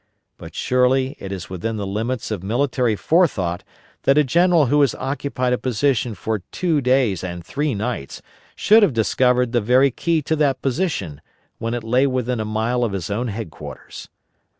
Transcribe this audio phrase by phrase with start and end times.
[0.39, 3.63] But surely it is within the limits of military forethought
[4.01, 8.19] that a general who has occupied a position for two days and three nights
[8.55, 11.21] should have discovered the very key to that position,
[11.59, 14.09] when it lay within a mile of his own headquarters.